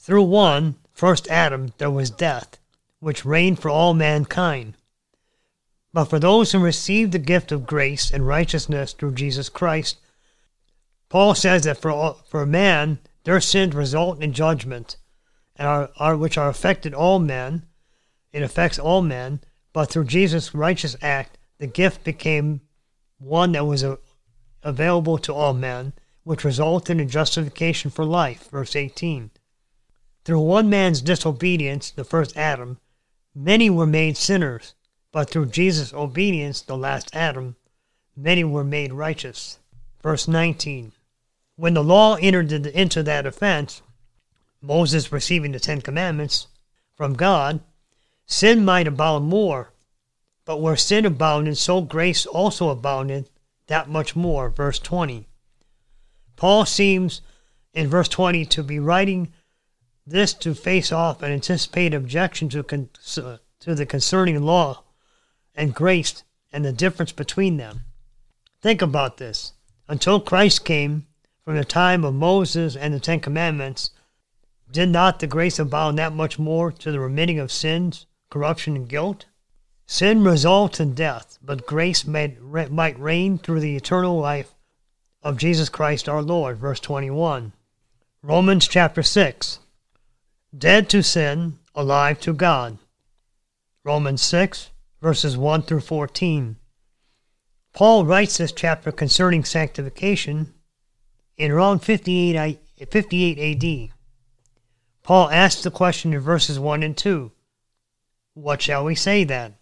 Through 0.00 0.24
one, 0.24 0.74
first 0.92 1.28
Adam, 1.28 1.72
there 1.78 1.92
was 1.92 2.10
death, 2.10 2.58
which 2.98 3.24
reigned 3.24 3.60
for 3.60 3.68
all 3.68 3.94
mankind. 3.94 4.74
But 5.94 6.06
for 6.06 6.18
those 6.18 6.50
who 6.50 6.58
received 6.58 7.12
the 7.12 7.20
gift 7.20 7.52
of 7.52 7.66
grace 7.66 8.10
and 8.10 8.26
righteousness 8.26 8.92
through 8.92 9.14
Jesus 9.14 9.48
Christ, 9.48 9.98
Paul 11.08 11.36
says 11.36 11.62
that 11.62 11.78
for, 11.78 11.92
all, 11.92 12.14
for 12.28 12.44
man, 12.44 12.98
their 13.22 13.40
sins 13.40 13.76
result 13.76 14.20
in 14.20 14.32
judgment, 14.32 14.96
and 15.54 15.68
are, 15.68 15.90
are 15.96 16.16
which 16.16 16.36
are 16.36 16.48
affected 16.48 16.94
all 16.94 17.20
men. 17.20 17.66
It 18.32 18.42
affects 18.42 18.76
all 18.76 19.02
men, 19.02 19.40
but 19.72 19.88
through 19.88 20.06
Jesus' 20.06 20.52
righteous 20.52 20.96
act, 21.00 21.38
the 21.58 21.68
gift 21.68 22.02
became 22.02 22.62
one 23.18 23.52
that 23.52 23.64
was 23.64 23.84
a, 23.84 23.98
available 24.64 25.16
to 25.18 25.32
all 25.32 25.54
men, 25.54 25.92
which 26.24 26.42
resulted 26.42 27.00
in 27.00 27.08
justification 27.08 27.92
for 27.92 28.04
life. 28.04 28.50
Verse 28.50 28.74
18. 28.74 29.30
Through 30.24 30.40
one 30.40 30.68
man's 30.68 31.00
disobedience, 31.00 31.92
the 31.92 32.02
first 32.02 32.36
Adam, 32.36 32.80
many 33.32 33.70
were 33.70 33.86
made 33.86 34.16
sinners, 34.16 34.74
but 35.14 35.30
through 35.30 35.46
Jesus' 35.46 35.94
obedience, 35.94 36.60
the 36.60 36.76
last 36.76 37.08
Adam, 37.14 37.54
many 38.16 38.42
were 38.42 38.64
made 38.64 38.92
righteous. 38.92 39.60
Verse 40.02 40.26
19. 40.26 40.90
When 41.54 41.74
the 41.74 41.84
law 41.84 42.16
entered 42.16 42.50
into 42.50 43.00
that 43.04 43.24
offense, 43.24 43.80
Moses 44.60 45.12
receiving 45.12 45.52
the 45.52 45.60
Ten 45.60 45.80
Commandments 45.82 46.48
from 46.96 47.14
God, 47.14 47.60
sin 48.26 48.64
might 48.64 48.88
abound 48.88 49.26
more. 49.26 49.70
But 50.44 50.60
where 50.60 50.74
sin 50.74 51.06
abounded, 51.06 51.58
so 51.58 51.80
grace 51.80 52.26
also 52.26 52.70
abounded 52.70 53.30
that 53.68 53.88
much 53.88 54.16
more. 54.16 54.50
Verse 54.50 54.80
20. 54.80 55.28
Paul 56.34 56.66
seems 56.66 57.20
in 57.72 57.86
verse 57.86 58.08
20 58.08 58.46
to 58.46 58.64
be 58.64 58.80
writing 58.80 59.32
this 60.04 60.34
to 60.34 60.56
face 60.56 60.90
off 60.90 61.22
an 61.22 61.30
anticipated 61.30 61.96
objection 61.96 62.48
to, 62.48 62.64
con- 62.64 62.88
to 63.60 63.74
the 63.76 63.86
concerning 63.86 64.42
law 64.42 64.80
and 65.54 65.74
grace 65.74 66.22
and 66.52 66.64
the 66.64 66.72
difference 66.72 67.12
between 67.12 67.56
them. 67.56 67.80
Think 68.60 68.82
about 68.82 69.18
this. 69.18 69.52
Until 69.88 70.20
Christ 70.20 70.64
came, 70.64 71.06
from 71.44 71.56
the 71.56 71.64
time 71.64 72.04
of 72.04 72.14
Moses 72.14 72.74
and 72.76 72.94
the 72.94 73.00
Ten 73.00 73.20
Commandments, 73.20 73.90
did 74.70 74.88
not 74.88 75.18
the 75.18 75.26
grace 75.26 75.58
abound 75.58 75.98
that 75.98 76.14
much 76.14 76.38
more 76.38 76.72
to 76.72 76.90
the 76.90 77.00
remitting 77.00 77.38
of 77.38 77.52
sins, 77.52 78.06
corruption, 78.30 78.76
and 78.76 78.88
guilt? 78.88 79.26
Sin 79.86 80.24
results 80.24 80.80
in 80.80 80.94
death, 80.94 81.38
but 81.42 81.66
grace 81.66 82.06
might, 82.06 82.40
might 82.40 82.98
reign 82.98 83.36
through 83.36 83.60
the 83.60 83.76
eternal 83.76 84.18
life 84.18 84.54
of 85.22 85.36
Jesus 85.36 85.68
Christ 85.68 86.08
our 86.08 86.22
Lord. 86.22 86.56
Verse 86.56 86.80
21. 86.80 87.52
Romans 88.22 88.66
chapter 88.66 89.02
6 89.02 89.58
dead 90.56 90.88
to 90.88 91.02
sin, 91.02 91.58
alive 91.74 92.20
to 92.20 92.32
God. 92.32 92.78
Romans 93.82 94.22
6, 94.22 94.70
verses 95.04 95.36
1 95.36 95.60
through 95.60 95.82
14. 95.82 96.56
Paul 97.74 98.06
writes 98.06 98.38
this 98.38 98.52
chapter 98.52 98.90
concerning 98.90 99.44
sanctification 99.44 100.54
in 101.36 101.50
around 101.50 101.80
58, 101.80 102.58
58 102.90 103.38
AD. 103.38 103.94
Paul 105.02 105.28
asks 105.28 105.62
the 105.62 105.70
question 105.70 106.14
in 106.14 106.20
verses 106.20 106.58
1 106.58 106.82
and 106.82 106.96
2 106.96 107.30
What 108.32 108.62
shall 108.62 108.82
we 108.82 108.94
say 108.94 109.24
then? 109.24 109.56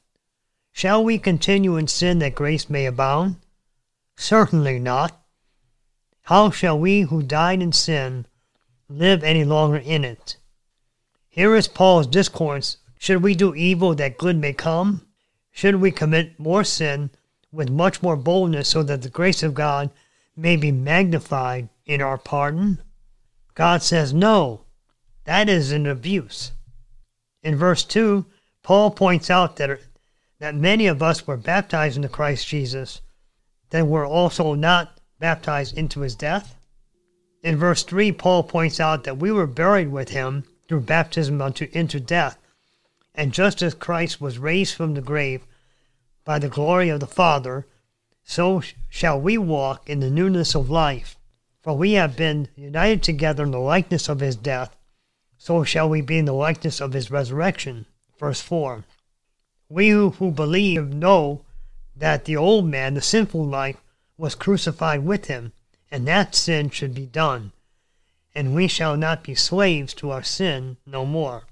Shall 0.71 1.03
we 1.03 1.19
continue 1.19 1.77
in 1.77 1.89
sin 1.89 2.21
that 2.21 2.37
grace 2.37 2.71
may 2.71 2.87
abound? 2.87 3.35
Certainly 4.17 4.79
not. 4.79 5.25
How 6.27 6.53
shall 6.53 6.79
we 6.79 7.01
who 7.01 7.21
died 7.21 7.61
in 7.61 7.73
sin 7.73 8.27
live 8.89 9.25
any 9.25 9.45
longer 9.45 9.79
in 9.79 10.05
it? 10.05 10.37
Here 11.29 11.57
is 11.57 11.67
Paul's 11.67 12.07
discourse 12.07 12.77
Should 12.97 13.25
we 13.25 13.35
do 13.35 13.57
evil 13.57 13.97
that 13.97 14.19
good 14.19 14.37
may 14.37 14.53
come? 14.53 15.09
Should 15.53 15.77
we 15.77 15.91
commit 15.93 16.41
more 16.41 16.65
sin 16.65 17.11
with 17.53 17.71
much 17.71 18.03
more 18.03 18.17
boldness 18.17 18.69
so 18.69 18.83
that 18.83 19.03
the 19.03 19.11
grace 19.11 19.43
of 19.43 19.55
God 19.55 19.91
may 20.35 20.57
be 20.57 20.73
magnified 20.73 21.69
in 21.87 22.01
our 22.01 22.19
pardon? 22.19 22.83
God 23.55 23.83
says 23.83 24.15
no. 24.15 24.63
That 25.25 25.49
is 25.49 25.71
an 25.71 25.87
abuse. 25.87 26.53
In 27.43 27.55
verse 27.55 27.85
2, 27.85 28.25
Paul 28.63 28.91
points 28.93 29.31
out 29.31 29.57
that, 29.57 29.81
that 30.39 30.55
many 30.55 30.87
of 30.87 31.03
us 31.03 31.27
were 31.27 31.37
baptized 31.37 31.97
into 31.97 32.09
Christ 32.09 32.49
Jesus, 32.49 33.03
that 33.71 33.87
were 33.87 34.07
also 34.07 34.55
not 34.55 34.99
baptized 35.19 35.77
into 35.77 36.01
his 36.01 36.15
death. 36.15 36.57
In 37.43 37.57
verse 37.57 37.83
3, 37.83 38.13
Paul 38.13 38.43
points 38.45 38.81
out 38.81 39.05
that 39.05 39.19
we 39.19 39.31
were 39.31 39.47
buried 39.47 39.89
with 39.89 40.09
him 40.09 40.45
through 40.67 40.81
baptism 40.81 41.43
unto 41.43 41.69
into 41.73 42.01
death. 42.01 42.39
And 43.15 43.33
just 43.33 43.63
as 43.63 43.75
Christ 43.75 44.21
was 44.21 44.39
raised 44.39 44.75
from 44.75 44.95
the 44.95 45.03
grave 45.03 45.43
by 46.25 46.39
the 46.39 46.49
glory 46.49 46.89
of 46.89 47.01
the 47.01 47.07
Father, 47.07 47.67
so 48.25 48.63
shall 48.89 49.21
we 49.21 49.37
walk 49.37 49.89
in 49.89 50.01
the 50.01 50.11
newness 50.11 50.55
of 50.55 50.71
life. 50.71 51.17
For 51.63 51.77
we 51.77 51.93
have 51.93 52.17
been 52.17 52.49
united 52.57 53.03
together 53.03 53.45
in 53.45 53.51
the 53.51 53.59
likeness 53.61 54.09
of 54.09 54.21
his 54.21 54.35
death, 54.35 54.77
so 55.39 55.63
shall 55.65 55.89
we 55.89 56.01
be 56.01 56.19
in 56.19 56.25
the 56.25 56.33
likeness 56.33 56.81
of 56.81 56.93
his 56.93 57.11
resurrection. 57.11 57.87
Verse 58.19 58.41
4. 58.41 58.85
We 59.69 59.91
who, 59.91 60.11
who 60.11 60.31
believe 60.31 60.93
know 60.93 61.45
that 61.95 62.25
the 62.25 62.37
old 62.37 62.67
man, 62.67 62.95
the 62.95 63.01
sinful 63.01 63.45
life, 63.45 63.77
was 64.17 64.35
crucified 64.35 65.05
with 65.05 65.27
him, 65.27 65.53
and 65.91 66.07
that 66.07 66.35
sin 66.35 66.71
should 66.71 66.95
be 66.95 67.07
done, 67.07 67.53
and 68.35 68.55
we 68.55 68.67
shall 68.67 68.97
not 68.97 69.23
be 69.23 69.35
slaves 69.35 69.95
to 69.95 70.11
our 70.11 70.23
sin 70.23 70.79
no 70.87 71.05
more. 71.05 71.45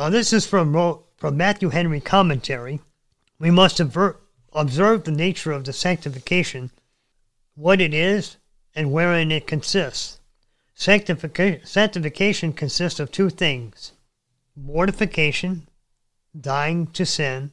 Now, 0.00 0.08
this 0.08 0.32
is 0.32 0.46
from, 0.46 0.72
from 1.18 1.36
Matthew 1.36 1.68
Henry 1.68 2.00
Commentary. 2.00 2.80
We 3.38 3.50
must 3.50 3.80
observe 3.80 5.04
the 5.04 5.10
nature 5.14 5.52
of 5.52 5.64
the 5.64 5.74
sanctification, 5.74 6.70
what 7.54 7.82
it 7.82 7.92
is, 7.92 8.38
and 8.74 8.92
wherein 8.92 9.30
it 9.30 9.46
consists. 9.46 10.18
Sanctification, 10.74 11.66
sanctification 11.66 12.54
consists 12.54 12.98
of 12.98 13.12
two 13.12 13.28
things 13.28 13.92
mortification, 14.56 15.68
dying 16.34 16.86
to 16.92 17.04
sin, 17.04 17.52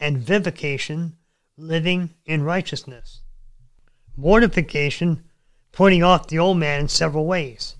and 0.00 0.18
vivification, 0.18 1.18
living 1.56 2.10
in 2.26 2.42
righteousness. 2.42 3.20
Mortification 4.16 5.22
putting 5.70 6.02
off 6.02 6.26
the 6.26 6.40
old 6.40 6.58
man 6.58 6.80
in 6.80 6.88
several 6.88 7.26
ways. 7.26 7.76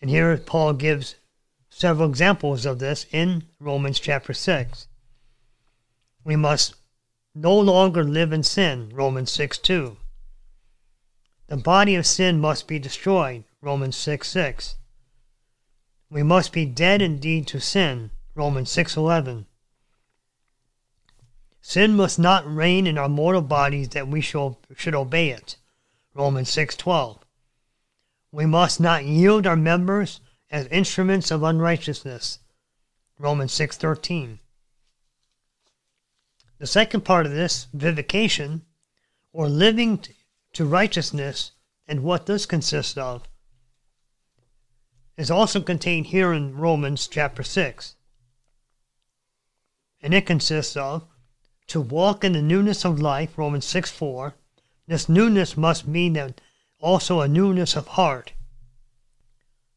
And 0.00 0.08
here 0.08 0.34
Paul 0.38 0.72
gives 0.72 1.16
several 1.82 2.08
examples 2.08 2.64
of 2.64 2.78
this 2.78 3.06
in 3.10 3.42
Romans 3.58 3.98
chapter 3.98 4.32
6. 4.32 4.86
We 6.22 6.36
must 6.36 6.76
no 7.34 7.58
longer 7.58 8.04
live 8.04 8.32
in 8.32 8.44
sin, 8.44 8.92
Romans 8.94 9.32
6 9.32 9.58
2. 9.58 9.96
The 11.48 11.56
body 11.56 11.96
of 11.96 12.06
sin 12.06 12.38
must 12.38 12.68
be 12.68 12.78
destroyed, 12.78 13.42
Romans 13.60 13.96
6 13.96 14.28
6. 14.28 14.76
We 16.08 16.22
must 16.22 16.52
be 16.52 16.66
dead 16.66 17.02
indeed 17.02 17.48
to 17.48 17.58
sin, 17.58 18.12
Romans 18.36 18.70
6 18.70 18.96
11. 18.96 19.46
Sin 21.60 21.96
must 21.96 22.16
not 22.16 22.46
reign 22.46 22.86
in 22.86 22.96
our 22.96 23.08
mortal 23.08 23.42
bodies 23.42 23.88
that 23.88 24.06
we 24.06 24.20
should, 24.20 24.54
should 24.76 24.94
obey 24.94 25.30
it, 25.30 25.56
Romans 26.14 26.48
6:12. 26.48 27.18
We 28.30 28.46
must 28.46 28.78
not 28.78 29.04
yield 29.04 29.48
our 29.48 29.56
members 29.56 30.20
as 30.52 30.66
instruments 30.66 31.30
of 31.30 31.42
unrighteousness. 31.42 32.38
Romans 33.18 33.52
6:13. 33.52 34.38
The 36.58 36.66
second 36.66 37.00
part 37.00 37.24
of 37.24 37.32
this, 37.32 37.68
vivification, 37.72 38.66
or 39.32 39.48
living 39.48 40.04
to 40.52 40.66
righteousness, 40.66 41.52
and 41.88 42.04
what 42.04 42.26
this 42.26 42.44
consists 42.44 42.98
of, 42.98 43.26
is 45.16 45.30
also 45.30 45.62
contained 45.62 46.06
here 46.06 46.32
in 46.32 46.56
Romans 46.56 47.08
chapter 47.08 47.42
6. 47.42 47.96
And 50.02 50.12
it 50.12 50.26
consists 50.26 50.76
of 50.76 51.08
to 51.68 51.80
walk 51.80 52.24
in 52.24 52.32
the 52.34 52.42
newness 52.42 52.84
of 52.84 53.00
life, 53.00 53.38
Romans 53.38 53.64
6 53.64 53.90
4. 53.90 54.34
This 54.86 55.08
newness 55.08 55.56
must 55.56 55.86
mean 55.86 56.12
that 56.12 56.40
also 56.80 57.20
a 57.20 57.28
newness 57.28 57.74
of 57.74 57.88
heart. 57.88 58.34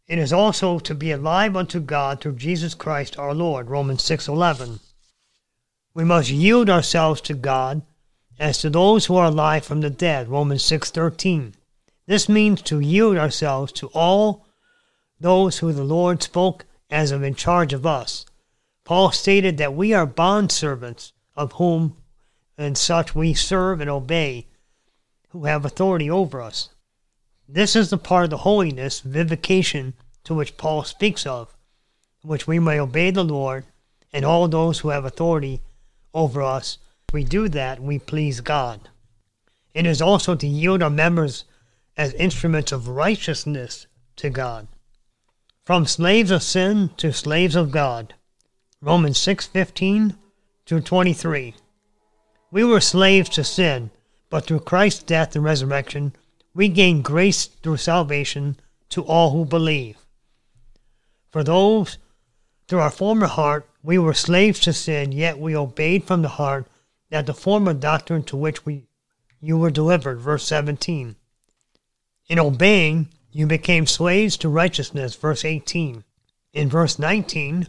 It 0.08 0.20
is 0.20 0.32
also 0.32 0.78
to 0.78 0.94
be 0.94 1.12
alive 1.12 1.56
unto 1.56 1.80
God 1.80 2.22
through 2.22 2.36
Jesus 2.36 2.76
Christ 2.76 3.18
our 3.18 3.34
Lord, 3.34 3.70
Romans 3.70 4.04
6:11. 4.04 4.80
We 5.96 6.04
must 6.04 6.30
yield 6.30 6.70
ourselves 6.70 7.22
to 7.22 7.34
God 7.34 7.82
as 8.38 8.60
to 8.60 8.70
those 8.70 9.08
who 9.08 9.16
are 9.16 9.26
alive 9.26 9.66
from 9.66 9.82
the 9.82 9.90
dead, 9.90 10.30
Romans 10.30 10.64
6:13. 10.64 11.56
This 12.06 12.30
means 12.30 12.62
to 12.64 12.80
yield 12.80 13.18
ourselves 13.18 13.72
to 13.74 13.88
all 13.96 14.46
those 15.20 15.58
who 15.58 15.74
the 15.74 15.84
Lord 15.84 16.22
spoke 16.22 16.66
as 16.92 17.10
of 17.10 17.24
in 17.24 17.34
charge 17.34 17.74
of 17.74 17.86
us. 17.86 18.28
Paul 18.84 19.12
stated 19.12 19.58
that 19.58 19.74
we 19.74 19.92
are 19.92 20.06
bond 20.06 20.52
servants 20.52 21.14
of 21.36 21.54
whom 21.54 21.98
and 22.60 22.78
such 22.78 23.16
we 23.16 23.34
serve 23.34 23.82
and 23.82 23.90
obey, 23.90 24.46
who 25.30 25.46
have 25.46 25.66
authority 25.66 26.12
over 26.12 26.42
us. 26.44 26.70
This 27.48 27.76
is 27.76 27.90
the 27.90 27.98
part 27.98 28.26
of 28.26 28.30
the 28.32 28.38
holiness, 28.38 29.02
vivification, 29.02 29.94
to 30.24 30.34
which 30.34 30.58
Paul 30.58 30.84
speaks 30.84 31.26
of, 31.26 31.56
which 32.24 32.48
we 32.48 32.58
may 32.60 32.80
obey 32.80 33.12
the 33.12 33.24
Lord 33.24 33.66
and 34.12 34.26
all 34.26 34.48
those 34.48 34.80
who 34.80 34.90
have 34.90 35.06
authority 35.06 35.62
over 36.14 36.42
us. 36.42 36.80
We 37.14 37.24
do 37.24 37.48
that, 37.50 37.82
we 37.82 38.00
please 38.00 38.42
God. 38.42 38.90
It 39.74 39.86
is 39.86 40.02
also 40.02 40.36
to 40.36 40.48
yield 40.48 40.82
our 40.82 40.90
members 40.90 41.46
as 41.98 42.14
instruments 42.14 42.72
of 42.72 42.88
righteousness 42.88 43.88
to 44.16 44.30
God. 44.30 44.68
From 45.64 45.86
slaves 45.86 46.32
of 46.32 46.44
sin 46.44 46.90
to 46.98 47.14
slaves 47.14 47.56
of 47.56 47.72
God. 47.72 48.16
Romans 48.82 49.18
6:15 49.18 50.16
through 50.66 50.82
23. 50.82 51.56
We 52.52 52.64
were 52.64 52.82
slaves 52.82 53.30
to 53.30 53.44
sin, 53.44 53.92
but 54.30 54.46
through 54.46 54.62
Christ's 54.62 55.04
death 55.04 55.36
and 55.36 55.44
resurrection, 55.44 56.16
we 56.56 56.70
gain 56.70 57.04
grace 57.04 57.46
through 57.46 57.78
salvation 57.78 58.58
to 58.90 59.04
all 59.04 59.32
who 59.32 59.46
believe. 59.46 59.98
For 61.30 61.44
those, 61.44 61.98
through 62.68 62.80
our 62.80 62.90
former 62.90 63.28
heart, 63.28 63.70
we 63.84 64.00
were 64.00 64.14
slaves 64.14 64.60
to 64.62 64.74
sin, 64.74 65.12
yet 65.12 65.38
we 65.38 65.56
obeyed 65.56 66.06
from 66.06 66.22
the 66.22 66.30
heart 66.30 66.66
that 67.12 67.28
the 67.28 67.34
former 67.34 67.74
doctrine 67.74 68.24
to 68.24 68.38
which 68.38 68.66
we 68.66 68.88
you 69.42 69.58
were 69.58 69.70
delivered. 69.70 70.20
Verse 70.20 70.44
17. 70.48 71.16
In 72.30 72.40
obeying, 72.40 73.10
you 73.32 73.46
became 73.46 73.86
slaves 73.86 74.38
to 74.38 74.50
righteousness. 74.50 75.16
Verse 75.16 75.46
18. 75.46 76.04
In 76.54 76.70
verse 76.70 76.98
19, 76.98 77.68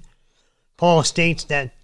Paul 0.76 1.02
states 1.02 1.44
that 1.44 1.74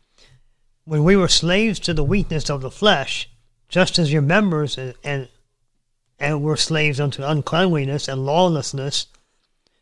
when 0.84 1.04
we 1.04 1.16
were 1.16 1.28
slaves 1.28 1.78
to 1.80 1.92
the 1.92 2.04
weakness 2.04 2.48
of 2.48 2.62
the 2.62 2.70
flesh, 2.70 3.28
just 3.68 3.98
as 3.98 4.12
your 4.12 4.22
members 4.22 4.78
and, 4.78 4.94
and, 5.04 5.28
and 6.18 6.42
were 6.42 6.56
slaves 6.56 7.00
unto 7.00 7.22
uncleanliness 7.24 8.08
and 8.08 8.24
lawlessness, 8.24 9.06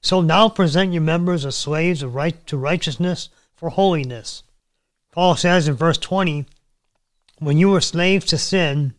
so 0.01 0.21
now 0.21 0.49
present 0.49 0.93
your 0.93 1.03
members 1.03 1.45
as 1.45 1.57
slaves 1.57 2.03
of 2.03 2.15
right 2.15 2.47
to 2.47 2.57
righteousness 2.57 3.29
for 3.55 3.71
holiness. 3.71 4.43
Paul 5.13 5.37
says 5.37 5.69
in 5.69 5.75
verse 5.75 5.99
20, 5.99 6.47
When 7.39 7.59
you 7.59 7.71
were 7.71 7.81
slaves 7.81 8.25
to 8.27 8.39
sin, 8.39 8.95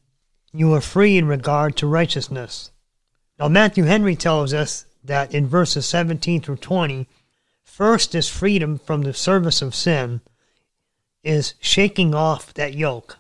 you 0.54 0.70
were 0.70 0.82
free 0.82 1.18
in 1.18 1.26
regard 1.28 1.76
to 1.78 1.88
righteousness. 1.88 2.72
Now, 3.40 3.48
Matthew 3.48 3.86
Henry 3.86 4.16
tells 4.16 4.54
us 4.54 4.86
that 5.04 5.34
in 5.34 5.48
verses 5.48 5.86
17 5.86 6.42
through 6.42 6.58
20, 6.58 7.08
first 7.64 8.14
is 8.14 8.30
freedom 8.30 8.78
from 8.78 9.02
the 9.02 9.14
service 9.14 9.62
of 9.62 9.74
sin, 9.74 10.22
is 11.24 11.56
shaking 11.60 12.14
off 12.14 12.54
that 12.54 12.76
yoke. 12.76 13.18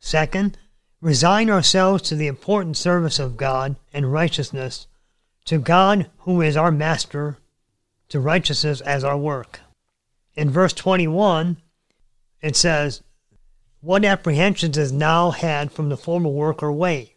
Second, 0.00 0.58
resign 1.00 1.50
ourselves 1.50 2.02
to 2.02 2.14
the 2.14 2.26
important 2.26 2.76
service 2.76 3.18
of 3.18 3.36
God 3.36 3.76
and 3.92 4.12
righteousness, 4.12 4.86
to 5.44 5.58
God 5.58 6.10
who 6.20 6.40
is 6.40 6.56
our 6.56 6.70
master, 6.70 7.38
to 8.08 8.20
righteousness 8.20 8.80
as 8.80 9.04
our 9.04 9.16
work. 9.16 9.60
In 10.34 10.50
verse 10.50 10.72
21, 10.72 11.58
it 12.40 12.56
says, 12.56 13.02
What 13.80 14.04
apprehensions 14.04 14.78
is 14.78 14.92
now 14.92 15.30
had 15.30 15.72
from 15.72 15.88
the 15.88 15.96
former 15.96 16.30
work 16.30 16.62
or 16.62 16.72
way? 16.72 17.14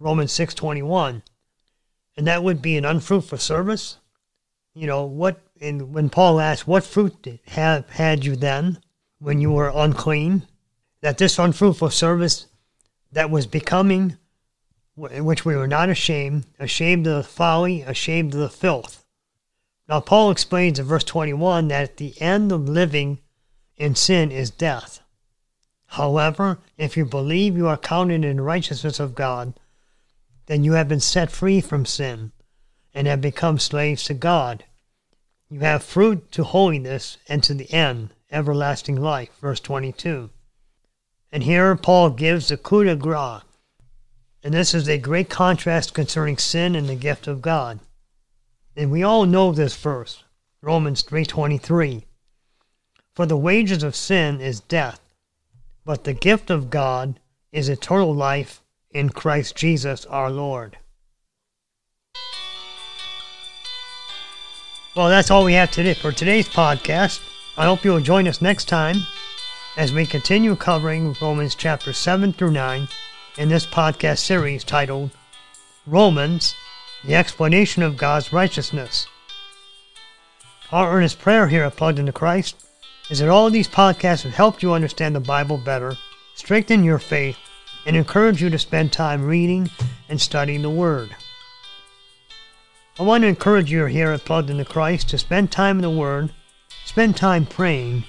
Romans 0.00 0.32
6.21. 0.32 1.22
And 2.16 2.26
that 2.26 2.42
would 2.42 2.60
be 2.60 2.76
an 2.76 2.84
unfruitful 2.84 3.38
service? 3.38 3.98
You 4.74 4.86
know, 4.86 5.04
what, 5.04 5.40
and 5.60 5.92
when 5.92 6.10
Paul 6.10 6.40
asks, 6.40 6.66
What 6.66 6.84
fruit 6.84 7.40
have 7.46 7.88
had 7.90 8.24
you 8.24 8.36
then? 8.36 8.78
when 9.18 9.40
you 9.40 9.50
were 9.50 9.72
unclean, 9.74 10.46
that 11.00 11.18
this 11.18 11.38
unfruitful 11.38 11.90
service 11.90 12.46
that 13.12 13.30
was 13.30 13.46
becoming, 13.46 14.16
in 15.10 15.24
which 15.24 15.44
we 15.44 15.56
were 15.56 15.68
not 15.68 15.88
ashamed, 15.88 16.46
ashamed 16.58 17.06
of 17.06 17.16
the 17.16 17.22
folly, 17.22 17.82
ashamed 17.82 18.34
of 18.34 18.40
the 18.40 18.48
filth. 18.48 19.04
Now, 19.88 20.00
Paul 20.00 20.30
explains 20.30 20.78
in 20.78 20.84
verse 20.84 21.04
21 21.04 21.68
that 21.68 21.96
the 21.96 22.20
end 22.20 22.52
of 22.52 22.68
living 22.68 23.20
in 23.76 23.94
sin 23.94 24.30
is 24.30 24.50
death. 24.50 25.00
However, 25.86 26.58
if 26.76 26.96
you 26.96 27.06
believe 27.06 27.56
you 27.56 27.66
are 27.68 27.78
counted 27.78 28.24
in 28.24 28.36
the 28.36 28.42
righteousness 28.42 29.00
of 29.00 29.14
God, 29.14 29.54
then 30.46 30.64
you 30.64 30.72
have 30.72 30.88
been 30.88 31.00
set 31.00 31.30
free 31.30 31.62
from 31.62 31.86
sin 31.86 32.32
and 32.92 33.06
have 33.06 33.22
become 33.22 33.58
slaves 33.58 34.04
to 34.04 34.14
God. 34.14 34.64
You 35.48 35.60
have 35.60 35.82
fruit 35.82 36.30
to 36.32 36.44
holiness 36.44 37.16
and 37.26 37.42
to 37.44 37.54
the 37.54 37.72
end, 37.72 38.10
everlasting 38.30 38.96
life. 38.96 39.30
Verse 39.40 39.60
22. 39.60 40.28
And 41.30 41.42
here 41.42 41.76
Paul 41.76 42.10
gives 42.10 42.48
the 42.48 42.56
coup 42.56 42.84
de 42.84 42.96
grace. 42.96 43.42
And 44.42 44.54
this 44.54 44.72
is 44.72 44.88
a 44.88 44.98
great 44.98 45.28
contrast 45.28 45.92
concerning 45.92 46.38
sin 46.38 46.74
and 46.74 46.88
the 46.88 46.94
gift 46.94 47.26
of 47.26 47.42
God. 47.42 47.80
And 48.76 48.90
we 48.90 49.02
all 49.02 49.26
know 49.26 49.52
this 49.52 49.76
verse, 49.76 50.22
Romans 50.62 51.02
3:23. 51.02 52.06
For 53.14 53.26
the 53.26 53.36
wages 53.36 53.82
of 53.82 53.96
sin 53.96 54.40
is 54.40 54.60
death, 54.60 55.00
but 55.84 56.04
the 56.04 56.14
gift 56.14 56.50
of 56.50 56.70
God 56.70 57.18
is 57.50 57.68
eternal 57.68 58.14
life 58.14 58.62
in 58.90 59.10
Christ 59.10 59.56
Jesus 59.56 60.06
our 60.06 60.30
Lord. 60.30 60.78
Well, 64.94 65.08
that's 65.08 65.30
all 65.30 65.44
we 65.44 65.54
have 65.54 65.70
today 65.70 65.94
for 65.94 66.12
today's 66.12 66.48
podcast. 66.48 67.20
I 67.56 67.64
hope 67.64 67.84
you'll 67.84 68.00
join 68.00 68.28
us 68.28 68.40
next 68.40 68.66
time 68.66 68.98
as 69.78 69.92
we 69.92 70.04
continue 70.04 70.56
covering 70.56 71.14
Romans 71.22 71.54
chapter 71.54 71.92
7 71.92 72.32
through 72.32 72.50
9 72.50 72.88
in 73.36 73.48
this 73.48 73.64
podcast 73.64 74.18
series 74.18 74.64
titled 74.64 75.12
Romans, 75.86 76.56
the 77.04 77.14
Explanation 77.14 77.84
of 77.84 77.96
God's 77.96 78.32
Righteousness. 78.32 79.06
Our 80.72 80.92
earnest 80.92 81.20
prayer 81.20 81.46
here 81.46 81.62
at 81.62 81.76
Plugged 81.76 82.00
into 82.00 82.10
Christ 82.10 82.66
is 83.08 83.20
that 83.20 83.28
all 83.28 83.50
these 83.50 83.68
podcasts 83.68 84.22
have 84.22 84.34
helped 84.34 84.64
you 84.64 84.72
understand 84.72 85.14
the 85.14 85.20
Bible 85.20 85.58
better, 85.58 85.96
strengthen 86.34 86.82
your 86.82 86.98
faith, 86.98 87.36
and 87.86 87.94
encourage 87.94 88.42
you 88.42 88.50
to 88.50 88.58
spend 88.58 88.92
time 88.92 89.24
reading 89.24 89.70
and 90.08 90.20
studying 90.20 90.62
the 90.62 90.70
Word. 90.70 91.14
I 92.98 93.04
want 93.04 93.22
to 93.22 93.28
encourage 93.28 93.70
you 93.70 93.84
here 93.84 94.10
at 94.10 94.24
Plugged 94.24 94.50
into 94.50 94.64
Christ 94.64 95.08
to 95.10 95.18
spend 95.18 95.52
time 95.52 95.76
in 95.76 95.82
the 95.82 95.88
Word 95.90 96.32
spend 96.84 97.16
time 97.16 97.46
praying, 97.46 98.02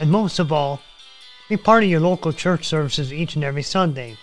and 0.00 0.10
most 0.10 0.40
of 0.40 0.50
all, 0.50 0.80
be 1.48 1.56
part 1.56 1.84
of 1.84 1.90
your 1.90 2.00
local 2.00 2.32
church 2.32 2.66
services 2.66 3.12
each 3.12 3.34
and 3.34 3.44
every 3.44 3.62
Sunday. 3.62 4.16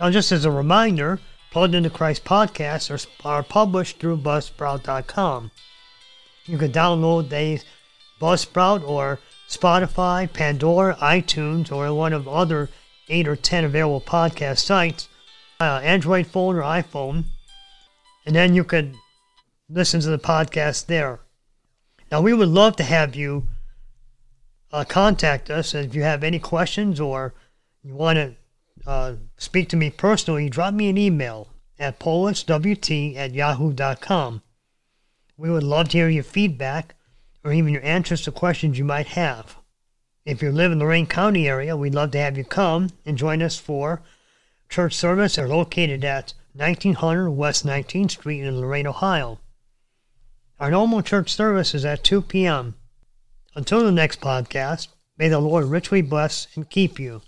Now, 0.00 0.10
just 0.10 0.32
as 0.32 0.44
a 0.44 0.50
reminder, 0.50 1.20
Plugged 1.54 1.76
into 1.76 1.88
Christ 1.88 2.24
podcasts 2.24 2.90
are, 2.90 3.28
are 3.28 3.44
published 3.44 4.00
through 4.00 4.16
Buzzsprout.com. 4.16 5.52
You 6.46 6.58
can 6.58 6.72
download 6.72 7.28
these 7.28 7.64
Buzzsprout 8.20 8.82
or 8.82 9.20
Spotify, 9.48 10.32
Pandora, 10.32 10.96
iTunes, 10.96 11.70
or 11.70 11.94
one 11.94 12.12
of 12.12 12.26
other 12.26 12.70
eight 13.08 13.28
or 13.28 13.36
ten 13.36 13.62
available 13.62 14.00
podcast 14.00 14.58
sites, 14.58 15.08
uh, 15.60 15.80
Android 15.84 16.26
phone 16.26 16.56
or 16.56 16.62
iPhone, 16.62 17.26
and 18.26 18.34
then 18.34 18.56
you 18.56 18.64
could 18.64 18.96
listen 19.70 20.00
to 20.00 20.08
the 20.08 20.18
podcast 20.18 20.86
there. 20.86 21.20
Now, 22.10 22.20
we 22.20 22.34
would 22.34 22.48
love 22.48 22.74
to 22.78 22.82
have 22.82 23.14
you 23.14 23.46
uh, 24.74 24.84
contact 24.84 25.50
us 25.50 25.72
if 25.72 25.94
you 25.94 26.02
have 26.02 26.24
any 26.24 26.40
questions 26.40 26.98
or 26.98 27.32
you 27.84 27.94
want 27.94 28.16
to 28.16 28.34
uh, 28.84 29.14
speak 29.36 29.68
to 29.68 29.76
me 29.76 29.88
personally. 29.88 30.50
Drop 30.50 30.74
me 30.74 30.88
an 30.88 30.98
email 30.98 31.48
at 31.78 32.00
poliswt 32.00 33.16
at 33.16 33.32
yahoo.com. 33.32 34.42
We 35.36 35.48
would 35.48 35.62
love 35.62 35.90
to 35.90 35.98
hear 35.98 36.08
your 36.08 36.24
feedback 36.24 36.96
or 37.44 37.52
even 37.52 37.72
your 37.72 37.84
answers 37.84 38.22
to 38.22 38.32
questions 38.32 38.76
you 38.76 38.84
might 38.84 39.06
have. 39.06 39.56
If 40.24 40.42
you 40.42 40.50
live 40.50 40.72
in 40.72 40.80
the 40.80 40.84
Lorain 40.84 41.06
County 41.06 41.46
area, 41.48 41.76
we'd 41.76 41.94
love 41.94 42.10
to 42.12 42.18
have 42.18 42.36
you 42.36 42.44
come 42.44 42.90
and 43.06 43.16
join 43.16 43.42
us 43.42 43.56
for 43.56 44.02
church 44.68 44.94
service. 44.94 45.36
They're 45.36 45.46
located 45.46 46.04
at 46.04 46.34
1900 46.54 47.30
West 47.30 47.64
19th 47.64 48.10
Street 48.10 48.40
in 48.40 48.60
Lorain, 48.60 48.88
Ohio. 48.88 49.38
Our 50.58 50.72
normal 50.72 51.02
church 51.02 51.32
service 51.32 51.74
is 51.74 51.84
at 51.84 52.02
2 52.02 52.22
p.m. 52.22 52.74
Until 53.56 53.84
the 53.84 53.92
next 53.92 54.20
podcast, 54.20 54.88
may 55.16 55.28
the 55.28 55.38
Lord 55.38 55.66
richly 55.66 56.02
bless 56.02 56.48
and 56.56 56.68
keep 56.68 56.98
you. 56.98 57.22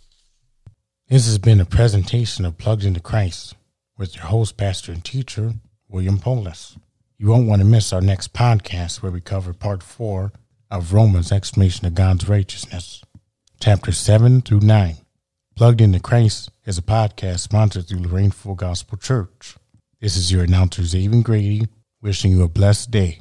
This 1.09 1.27
has 1.27 1.39
been 1.39 1.61
a 1.61 1.65
presentation 1.65 2.45
of 2.45 2.59
Plugged 2.59 2.85
into 2.85 2.99
Christ 2.99 3.55
with 3.97 4.17
your 4.17 4.25
host, 4.25 4.57
pastor, 4.57 4.91
and 4.91 5.05
teacher, 5.05 5.55
William 5.89 6.19
Poulos. 6.19 6.77
You 7.17 7.29
won't 7.29 7.47
want 7.47 7.61
to 7.63 7.67
miss 7.67 7.93
our 7.93 8.01
next 8.01 8.33
podcast 8.33 9.03
where 9.03 9.13
we 9.13 9.21
cover 9.21 9.53
part 9.53 9.85
four 9.85 10.33
of 10.69 10.93
Romans' 10.93 11.31
explanation 11.31 11.87
of 11.87 11.95
God's 11.95 12.29
righteousness, 12.29 13.03
chapters 13.61 13.97
7 13.97 14.41
through 14.41 14.61
9. 14.61 14.97
Plugged 15.55 15.81
into 15.81 16.01
Christ 16.01 16.51
is 16.65 16.77
a 16.77 16.83
podcast 16.83 17.39
sponsored 17.39 17.87
through 17.87 18.01
Lorain 18.01 18.33
Full 18.33 18.57
Gospel 18.57 18.99
Church. 18.99 19.55
This 20.01 20.17
is 20.17 20.33
your 20.33 20.43
announcer, 20.43 20.83
Xavier 20.83 21.23
Grady, 21.23 21.69
wishing 22.03 22.33
you 22.33 22.43
a 22.43 22.49
blessed 22.49 22.91
day. 22.91 23.21